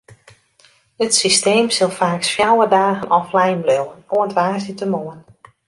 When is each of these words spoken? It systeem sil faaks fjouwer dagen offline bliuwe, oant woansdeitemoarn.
It 1.03 1.11
systeem 1.19 1.65
sil 1.77 1.91
faaks 1.99 2.29
fjouwer 2.35 2.69
dagen 2.77 3.11
offline 3.19 3.61
bliuwe, 3.65 3.95
oant 4.15 4.35
woansdeitemoarn. 4.37 5.21